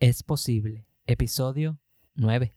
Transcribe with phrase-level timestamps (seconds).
[0.00, 0.86] Es posible.
[1.06, 1.78] Episodio
[2.14, 2.54] 9.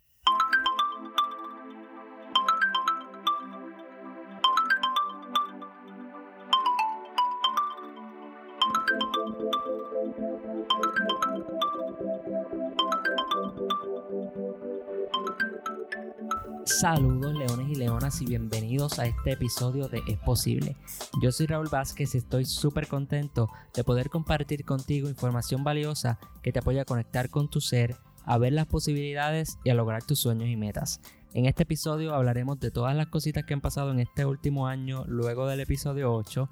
[16.64, 17.34] Saludos
[17.76, 20.76] leonas y bienvenidos a este episodio de Es Posible.
[21.22, 26.52] Yo soy Raúl Vázquez y estoy súper contento de poder compartir contigo información valiosa que
[26.52, 27.96] te apoya a conectar con tu ser,
[28.26, 31.00] a ver las posibilidades y a lograr tus sueños y metas.
[31.34, 35.04] En este episodio hablaremos de todas las cositas que han pasado en este último año
[35.08, 36.50] luego del episodio 8,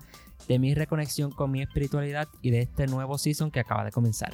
[0.48, 4.34] de mi reconexión con mi espiritualidad y de este nuevo season que acaba de comenzar.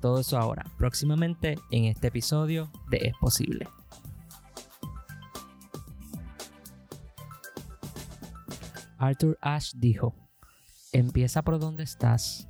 [0.00, 3.68] Todo eso ahora, próximamente en este episodio de Es Posible.
[8.98, 10.14] Arthur Ashe dijo,
[10.92, 12.48] empieza por donde estás,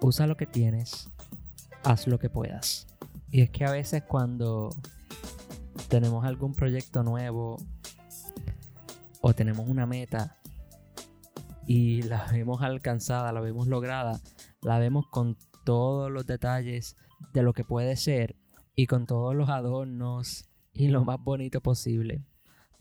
[0.00, 1.08] usa lo que tienes,
[1.82, 2.86] haz lo que puedas.
[3.30, 4.70] Y es que a veces cuando
[5.88, 7.56] tenemos algún proyecto nuevo
[9.20, 10.38] o tenemos una meta
[11.66, 14.20] y la vemos alcanzada, la vemos lograda,
[14.60, 16.96] la vemos con todos los detalles
[17.32, 18.36] de lo que puede ser
[18.76, 22.24] y con todos los adornos y lo más bonito posible.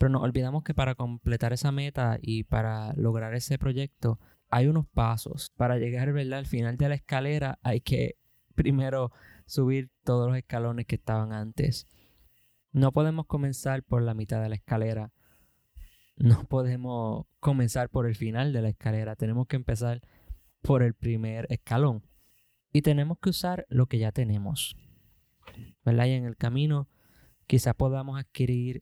[0.02, 4.88] Pero nos olvidamos que para completar esa meta y para lograr ese proyecto hay unos
[4.88, 5.52] pasos.
[5.56, 8.18] Para llegar al final de la escalera hay que
[8.56, 9.12] primero
[9.46, 11.88] subir todos los escalones que estaban antes.
[12.72, 15.14] No podemos comenzar por la mitad de la escalera.
[16.16, 19.16] No podemos comenzar por el final de la escalera.
[19.16, 20.02] Tenemos que empezar
[20.64, 22.02] por el primer escalón.
[22.74, 24.76] Y tenemos que usar lo que ya tenemos.
[25.86, 26.08] ¿Verdad?
[26.08, 26.90] Y en el camino
[27.46, 28.82] quizás podamos adquirir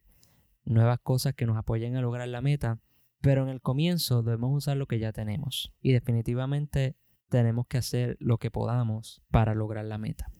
[0.69, 2.79] nuevas cosas que nos apoyen a lograr la meta,
[3.21, 6.95] pero en el comienzo debemos usar lo que ya tenemos y definitivamente
[7.27, 10.31] tenemos que hacer lo que podamos para lograr la meta.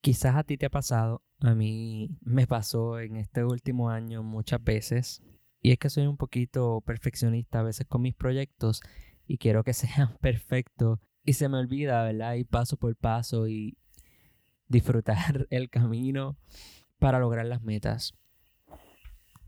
[0.00, 4.62] Quizás a ti te ha pasado, a mí me pasó en este último año muchas
[4.62, 5.22] veces,
[5.60, 8.82] y es que soy un poquito perfeccionista a veces con mis proyectos
[9.26, 12.34] y quiero que sean perfectos y se me olvida, ¿verdad?
[12.34, 13.76] Ir paso por paso y
[14.66, 16.36] disfrutar el camino
[16.98, 18.14] para lograr las metas.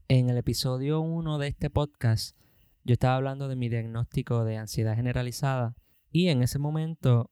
[0.07, 2.37] En el episodio 1 de este podcast,
[2.85, 5.77] yo estaba hablando de mi diagnóstico de ansiedad generalizada
[6.11, 7.31] y en ese momento,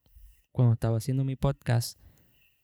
[0.51, 1.99] cuando estaba haciendo mi podcast,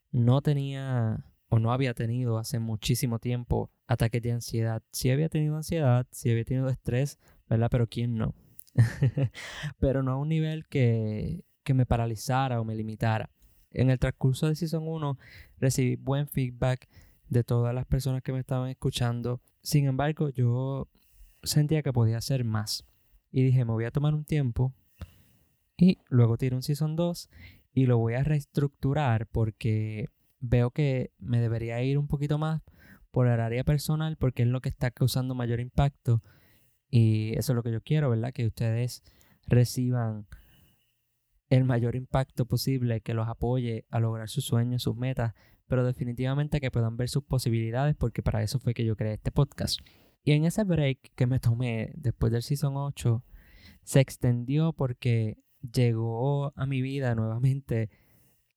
[0.10, 4.82] no tenía o no había tenido hace muchísimo tiempo ataques de ansiedad.
[4.92, 7.68] Sí había tenido ansiedad, sí había tenido estrés, ¿verdad?
[7.70, 8.34] Pero ¿quién no?
[9.80, 13.30] Pero no a un nivel que, que me paralizara o me limitara.
[13.70, 15.20] En el transcurso de Season 1
[15.60, 16.90] recibí buen feedback
[17.28, 20.88] de todas las personas que me estaban escuchando sin embargo, yo
[21.44, 22.86] sentía que podía hacer más.
[23.32, 24.74] Y dije, me voy a tomar un tiempo
[25.78, 27.30] y luego tiro un Season 2
[27.74, 30.08] y lo voy a reestructurar porque
[30.40, 32.62] veo que me debería ir un poquito más
[33.12, 36.24] por el área personal porque es lo que está causando mayor impacto
[36.90, 38.34] y eso es lo que yo quiero, ¿verdad?
[38.34, 39.04] Que ustedes
[39.48, 40.28] reciban
[41.50, 45.34] el mayor impacto posible, que los apoye a lograr sus sueños, sus metas,
[45.70, 49.32] pero definitivamente que puedan ver sus posibilidades porque para eso fue que yo creé este
[49.32, 49.80] podcast.
[50.24, 53.24] Y en ese break que me tomé después del Season 8,
[53.84, 57.90] se extendió porque llegó a mi vida nuevamente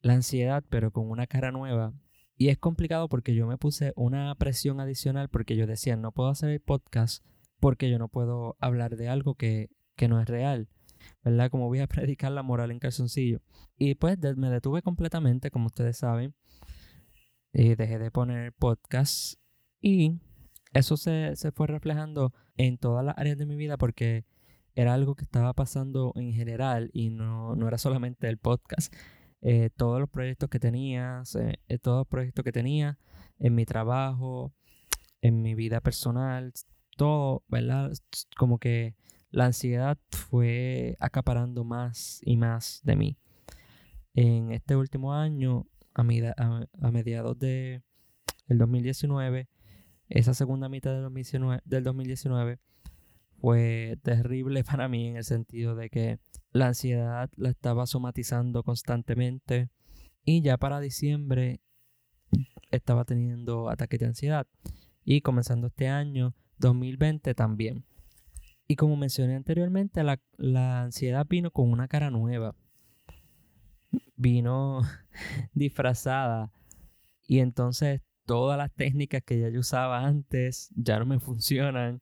[0.00, 1.92] la ansiedad, pero con una cara nueva.
[2.36, 6.30] Y es complicado porque yo me puse una presión adicional porque yo decía, no puedo
[6.30, 7.24] hacer el podcast
[7.60, 10.68] porque yo no puedo hablar de algo que, que no es real.
[11.22, 11.50] ¿Verdad?
[11.50, 13.42] Como voy a predicar la moral en calzoncillo.
[13.76, 16.34] Y pues me detuve completamente, como ustedes saben
[17.52, 19.34] y dejé de poner podcast
[19.80, 20.20] y
[20.72, 24.24] eso se, fue reflejando en todas las áreas de mi vida porque
[24.74, 28.94] era algo que estaba pasando en general y no, era solamente el podcast.
[29.42, 31.22] Eh, todos los proyectos que tenía,
[31.68, 32.98] eh, todos los proyectos que tenía
[33.38, 34.54] en mi trabajo,
[35.20, 36.52] en mi vida personal,
[36.96, 37.92] todo, ¿verdad?
[38.36, 38.94] Como que
[39.30, 43.18] la ansiedad fue acaparando más y más de mí.
[44.14, 47.82] En este último año a, mediados de
[48.48, 49.48] el 2019,
[50.08, 52.58] esa segunda mitad del 2019, del 2019
[53.40, 56.18] fue terrible para mí en el sentido de que
[56.52, 59.70] la ansiedad la estaba somatizando constantemente
[60.24, 61.60] y ya para diciembre
[62.70, 64.46] estaba teniendo ataques de ansiedad
[65.04, 67.84] y comenzando este año 2020 también.
[68.68, 72.54] Y como mencioné anteriormente, la, la ansiedad vino con una cara nueva
[74.22, 74.80] vino
[75.52, 76.52] disfrazada
[77.26, 82.00] y entonces todas las técnicas que ya yo usaba antes ya no me funcionan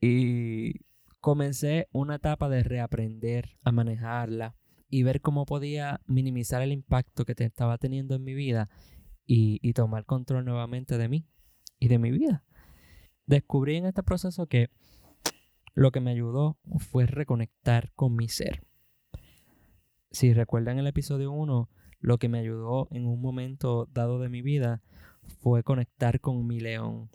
[0.00, 0.80] y
[1.20, 4.56] comencé una etapa de reaprender a manejarla
[4.88, 8.68] y ver cómo podía minimizar el impacto que te estaba teniendo en mi vida
[9.24, 11.26] y, y tomar control nuevamente de mí
[11.78, 12.44] y de mi vida.
[13.26, 14.70] Descubrí en este proceso que
[15.74, 18.64] lo que me ayudó fue reconectar con mi ser.
[20.12, 21.70] Si recuerdan el episodio 1,
[22.00, 24.82] lo que me ayudó en un momento dado de mi vida
[25.40, 27.08] fue conectar con mi león.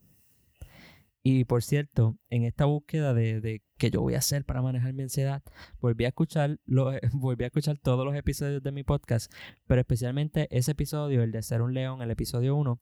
[1.22, 4.94] Y por cierto, en esta búsqueda de, de qué yo voy a hacer para manejar
[4.94, 5.44] mi ansiedad,
[5.80, 6.60] volví a escuchar
[7.14, 9.32] volví a escuchar todos los episodios de mi podcast,
[9.68, 12.82] pero especialmente ese episodio, el de ser un león, el episodio 1,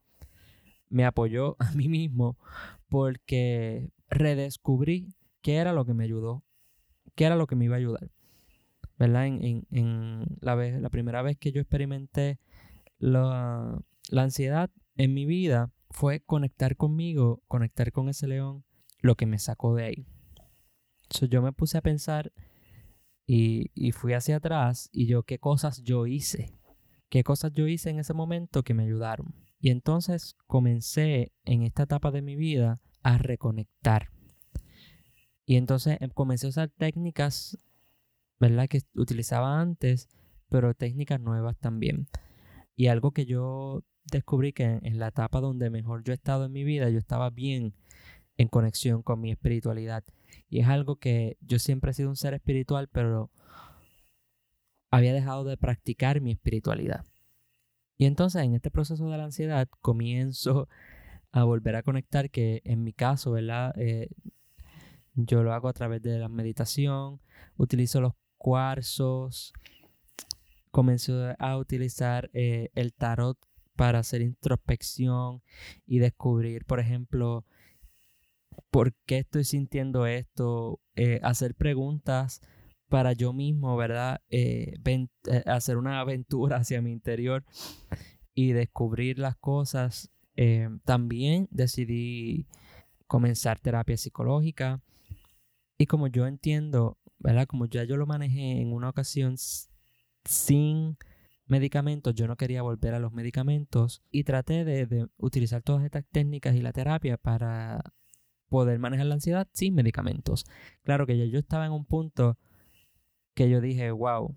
[0.87, 2.37] me apoyó a mí mismo
[2.87, 6.45] porque redescubrí qué era lo que me ayudó,
[7.15, 8.14] qué era lo que me iba a ayudar.
[8.97, 9.27] ¿Verdad?
[9.27, 12.39] En, en, la, vez, la primera vez que yo experimenté
[12.97, 18.63] la, la ansiedad en mi vida fue conectar conmigo, conectar con ese león,
[19.01, 20.07] lo que me sacó de ahí.
[21.09, 22.31] So, yo me puse a pensar
[23.25, 26.57] y, y fui hacia atrás y yo qué cosas yo hice,
[27.09, 29.35] qué cosas yo hice en ese momento que me ayudaron.
[29.59, 34.09] Y entonces comencé en esta etapa de mi vida a reconectar.
[35.45, 37.57] Y entonces em, comencé a usar técnicas,
[38.39, 38.67] ¿verdad?
[38.67, 40.09] Que utilizaba antes,
[40.49, 42.07] pero técnicas nuevas también.
[42.75, 46.51] Y algo que yo descubrí que en la etapa donde mejor yo he estado en
[46.51, 47.73] mi vida, yo estaba bien
[48.37, 50.03] en conexión con mi espiritualidad.
[50.49, 53.31] Y es algo que yo siempre he sido un ser espiritual, pero
[54.91, 57.05] había dejado de practicar mi espiritualidad.
[57.97, 60.67] Y entonces en este proceso de la ansiedad comienzo
[61.31, 63.73] a volver a conectar que en mi caso, ¿verdad?
[63.77, 64.09] Eh,
[65.15, 67.21] yo lo hago a través de la meditación,
[67.57, 68.13] utilizo los
[68.45, 69.53] cuarzos,
[70.69, 73.39] comencé a utilizar eh, el tarot
[73.75, 75.41] para hacer introspección
[75.87, 77.43] y descubrir, por ejemplo,
[78.69, 82.39] por qué estoy sintiendo esto, eh, hacer preguntas
[82.87, 84.21] para yo mismo, ¿verdad?
[84.29, 84.75] Eh,
[85.47, 87.43] hacer una aventura hacia mi interior
[88.35, 90.11] y descubrir las cosas.
[90.83, 92.45] también decidí
[93.07, 94.83] comenzar terapia psicológica
[95.79, 97.47] y como yo entiendo, ¿verdad?
[97.47, 99.35] Como ya yo lo manejé en una ocasión
[100.25, 100.97] sin
[101.47, 106.55] medicamentos, yo no quería volver a los medicamentos y traté de, utilizar todas estas técnicas
[106.55, 107.81] y la terapia para
[108.49, 110.45] poder manejar la ansiedad sin medicamentos.
[110.83, 112.37] Claro que ya yo estaba en un punto
[113.33, 114.35] que yo dije, wow,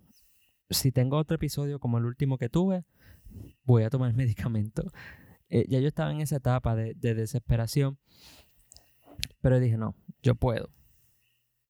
[0.71, 2.85] si tengo otro episodio como el último que tuve,
[3.65, 4.91] voy a tomar medicamento.
[5.49, 7.99] Eh, ya yo estaba en esa etapa de, de desesperación,
[9.41, 10.71] pero dije, no, yo puedo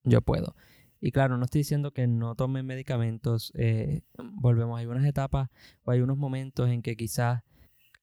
[0.08, 0.54] yo puedo.
[1.00, 3.52] Y claro, no estoy diciendo que no tomen medicamentos.
[3.54, 5.48] Eh, volvemos, hay unas etapas
[5.84, 7.42] o hay unos momentos en que quizás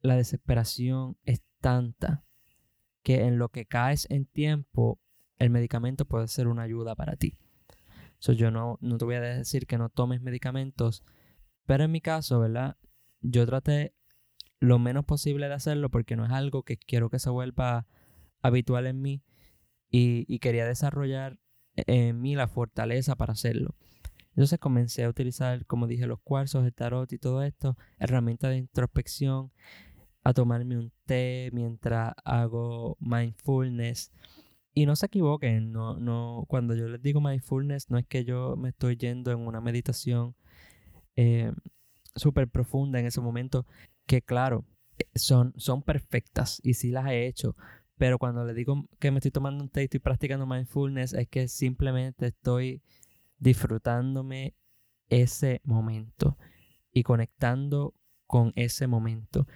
[0.02, 2.24] la desesperación es tanta
[3.04, 5.00] que en lo que caes en tiempo,
[5.38, 7.38] el medicamento puede ser una ayuda para ti.
[8.20, 11.04] So, yo no, no te voy a decir que no tomes medicamentos,
[11.66, 12.78] pero en mi caso, ¿verdad?
[13.22, 13.94] Yo traté
[14.60, 17.88] lo menos posible de hacerlo porque no es algo que quiero que se vuelva
[18.42, 19.24] habitual en mí
[19.90, 21.40] y, y quería desarrollar
[21.76, 23.76] en mí la fortaleza para hacerlo.
[24.32, 28.58] Entonces comencé a utilizar, como dije, los cuarzos, el tarot y todo esto, herramientas de
[28.58, 29.52] introspección,
[30.24, 34.12] a tomarme un té mientras hago mindfulness.
[34.74, 38.58] Y no se equivoquen, no, no, cuando yo les digo mindfulness, no es que yo
[38.58, 40.36] me estoy yendo en una meditación
[41.16, 41.54] eh,
[42.16, 43.66] súper profunda en ese momento,
[44.06, 44.66] que claro,
[44.98, 47.56] eh, son, son perfectas y sí las he hecho,
[47.98, 51.28] pero cuando le digo que me estoy tomando un té y estoy practicando mindfulness, es
[51.28, 52.82] que simplemente estoy
[53.38, 54.54] disfrutándome
[55.10, 56.38] ese momento
[56.92, 57.94] y conectando
[58.28, 59.48] con ese momento.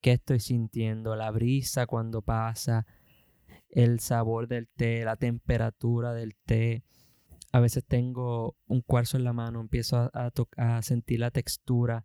[0.00, 1.16] ¿Qué estoy sintiendo?
[1.16, 2.86] La brisa cuando pasa,
[3.68, 6.82] el sabor del té, la temperatura del té.
[7.52, 12.04] A veces tengo un cuarzo en la mano, empiezo a, a sentir la textura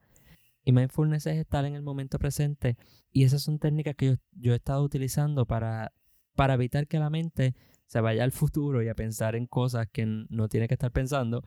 [0.67, 2.75] y mindfulness es estar en el momento presente.
[3.13, 5.93] Y esas son técnicas que yo, he estado utilizando para,
[6.35, 7.55] para evitar que la mente
[7.85, 11.41] se vaya al futuro y a pensar en cosas que no tiene que estar pensando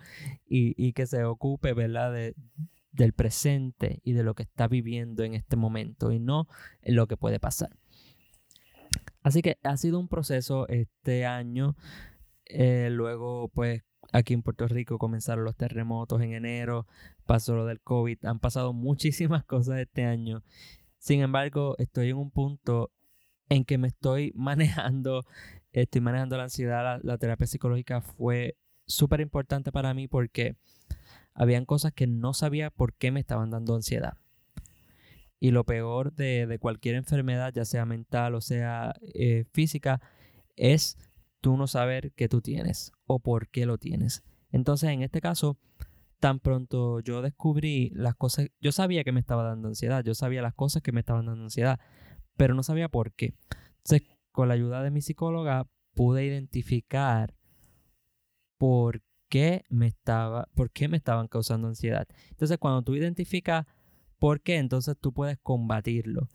[0.46, 2.14] y, que se ocupe, ¿verdad?
[2.14, 2.34] De,
[2.92, 6.48] del presente y de lo que está viviendo en este momento y no
[6.80, 7.76] en lo que puede pasar.
[9.22, 11.76] Así que ha sido un proceso este año.
[12.46, 16.86] Eh, luego, pues, aquí en Puerto Rico comenzaron los terremotos en enero,
[17.26, 20.42] pasó lo del COVID, han pasado muchísimas cosas este año.
[20.98, 22.90] Sin embargo, estoy en un punto
[23.48, 25.24] en que me estoy manejando,
[25.72, 30.56] estoy manejando la ansiedad, la, terapia psicológica fue súper importante para mí porque
[31.34, 34.14] habían cosas que no sabía por qué me estaban dando ansiedad.
[35.42, 40.02] Y lo peor de, cualquier enfermedad, ya sea mental o sea eh, física,
[40.56, 40.98] es
[41.40, 44.22] tú no saber qué tú tienes o por qué lo tienes.
[44.50, 45.58] Entonces, en este caso,
[46.18, 50.42] tan pronto yo descubrí las cosas, yo sabía que me estaba dando ansiedad, yo sabía
[50.42, 51.80] las cosas que me estaban dando ansiedad,
[52.36, 53.34] pero no sabía por qué.
[53.78, 57.34] Entonces, con la ayuda de mi psicóloga, pude identificar
[58.58, 62.06] por qué me estaba, por qué me estaban causando ansiedad.
[62.30, 63.66] Entonces, cuando tú identificas
[64.18, 66.28] por qué, entonces tú puedes combatirlo.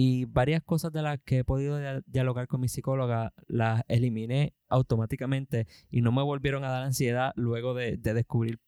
[0.00, 1.76] Y varias cosas de las que he podido
[2.06, 7.74] dialogar con mi psicóloga las eliminé automáticamente y no me volvieron a dar ansiedad luego
[7.74, 8.60] de, de descubrir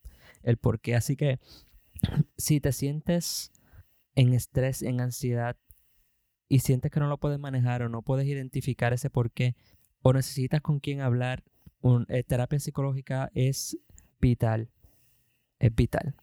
[0.42, 0.96] el por qué.
[0.96, 1.38] Así que
[2.36, 3.52] si te sientes
[4.16, 5.56] en estrés, en ansiedad
[6.48, 9.54] y sientes que no lo puedes manejar o no puedes identificar ese por qué
[10.02, 11.44] o necesitas con quién hablar,
[11.80, 13.78] un, eh, terapia psicológica es
[14.20, 14.68] vital.
[15.60, 16.16] Es vital.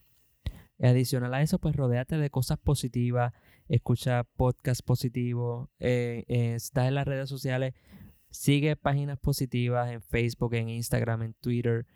[0.80, 3.32] Adicional a eso, pues rodéate de cosas positivas,
[3.68, 7.74] escucha podcast positivos, eh, eh, estás en las redes sociales,
[8.30, 11.86] sigue páginas positivas en Facebook, en Instagram, en Twitter.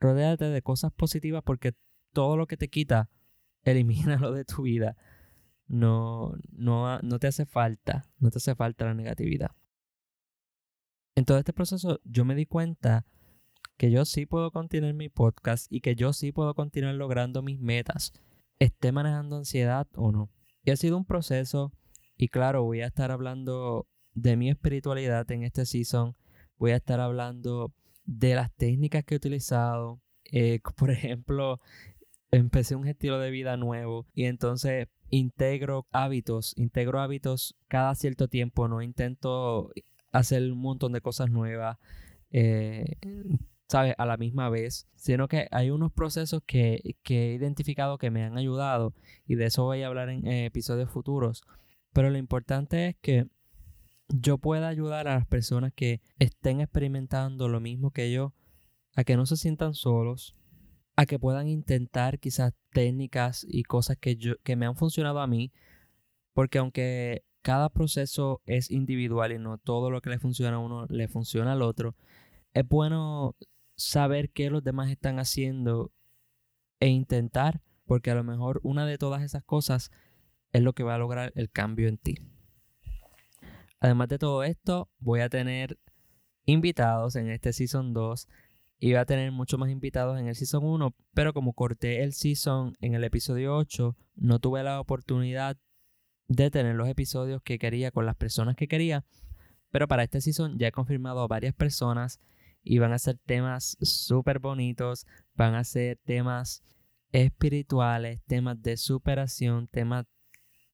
[0.00, 1.74] Rodéate de cosas positivas porque
[2.12, 3.10] todo lo que te quita,
[3.62, 4.96] elimínalo de tu vida.
[5.68, 9.52] No, no, no te hace falta, no te hace falta la negatividad.
[11.14, 13.06] En todo este proceso yo me di cuenta
[13.78, 17.60] que yo sí puedo continuar mi podcast y que yo sí puedo continuar logrando mis
[17.60, 18.12] metas,
[18.58, 20.30] esté manejando ansiedad o no.
[20.64, 21.72] Y ha sido un proceso
[22.16, 26.16] y claro, voy a estar hablando de mi espiritualidad en este season,
[26.58, 27.72] voy a estar hablando
[28.04, 30.02] de las técnicas que he utilizado.
[30.32, 31.60] Eh, por ejemplo,
[32.32, 38.66] empecé un estilo de vida nuevo y entonces integro hábitos, integro hábitos cada cierto tiempo,
[38.66, 39.70] no intento
[40.10, 41.78] hacer un montón de cosas nuevas.
[42.32, 42.96] Eh,
[43.68, 43.94] ¿sabes?
[43.98, 48.38] A la misma vez, sino que hay unos procesos que, he identificado que me han
[48.38, 48.94] ayudado
[49.26, 51.42] y de eso voy a hablar en episodios futuros.
[51.92, 53.26] Pero lo importante es que
[54.08, 58.32] yo pueda ayudar a las personas que estén experimentando lo mismo que yo,
[58.96, 60.34] a que no se sientan solos,
[60.96, 65.26] a que puedan intentar quizás técnicas y cosas que, yo, que me han funcionado a
[65.26, 65.52] mí,
[66.32, 70.86] porque aunque cada proceso es individual y no todo lo que le funciona a uno
[70.88, 71.94] le funciona al otro,
[72.54, 73.36] es bueno
[73.78, 75.92] saber qué los demás están haciendo
[76.80, 79.90] e intentar, porque a lo mejor una de todas esas cosas
[80.52, 82.16] es lo que va a lograr el cambio en ti.
[83.80, 85.78] Además de todo esto, voy a tener
[86.44, 88.28] invitados en este Season 2
[88.80, 92.12] y voy a tener muchos más invitados en el Season 1, pero como corté el
[92.12, 95.56] Season en el episodio 8, no tuve la oportunidad
[96.26, 99.04] de tener los episodios que quería con las personas que quería,
[99.70, 102.20] pero para este Season ya he confirmado a varias personas
[102.68, 106.62] y van a ser temas súper bonitos, van a ser temas
[107.12, 110.04] espirituales, temas de superación, temas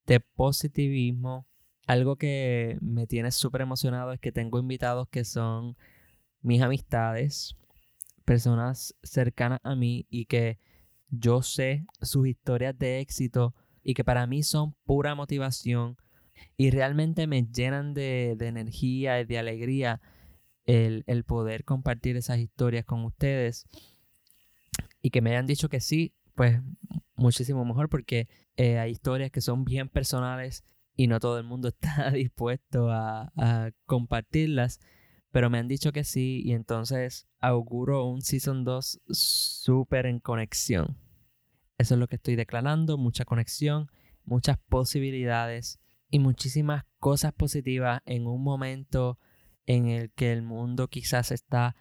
[0.05, 1.47] de positivismo.
[1.87, 5.77] Algo que me tiene súper emocionado es que tengo invitados que son
[6.43, 7.55] mis amistades,
[8.25, 10.59] personas cercanas a mí y que
[11.11, 15.97] yo sé sus historias de éxito y que para mí son pura motivación
[16.57, 20.01] y realmente me llenan de, de energía y de alegría
[20.67, 23.67] el, poder compartir esas historias con ustedes
[25.03, 26.61] y que me hayan dicho que sí, pues
[27.17, 30.65] muchísimo mejor porque eh, hay historias que son bien personales
[30.97, 34.81] y no todo el mundo está dispuesto a, a, compartirlas,
[35.31, 40.97] pero me han dicho que sí y entonces auguro un Season 2 súper en conexión.
[41.77, 43.89] Eso es lo que estoy declarando, mucha conexión,
[44.25, 49.19] muchas posibilidades y muchísimas cosas positivas en un momento
[49.67, 51.77] en el que el mundo quizás está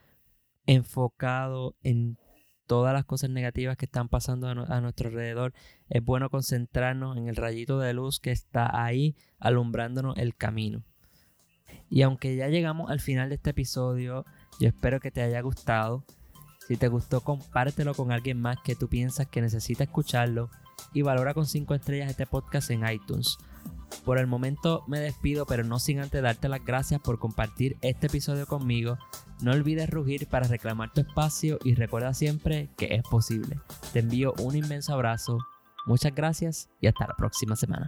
[0.65, 2.17] enfocado en
[2.65, 5.53] todas las cosas negativas que están pasando a, nuestro alrededor,
[5.89, 10.83] es bueno concentrarnos en el rayito de luz que está ahí alumbrándonos el camino.
[11.89, 14.25] Y aunque ya llegamos al final de este episodio,
[14.59, 16.05] yo espero que te haya gustado.
[16.67, 20.49] Si te gustó, compártelo con alguien más que tú piensas que necesita escucharlo
[20.93, 23.37] y valora con 5 estrellas este podcast en iTunes.
[24.05, 28.07] Por el momento me despido, pero no sin antes darte las gracias por compartir este
[28.07, 28.97] episodio conmigo.
[29.41, 33.59] No olvides rugir para reclamar tu espacio y recuerda siempre que es posible.
[33.93, 35.37] Te envío un inmenso abrazo,
[35.85, 37.87] muchas gracias y hasta la próxima semana.